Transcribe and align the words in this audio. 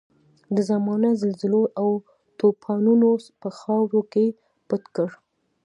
د 0.55 0.57
زمانې 0.69 1.11
زلزلو 1.21 1.63
او 1.81 1.89
توپانونو 2.39 3.09
په 3.41 3.49
خاورو 3.59 4.01
کې 4.11 4.25
پټ 4.67 4.83
کړ. 4.95 5.09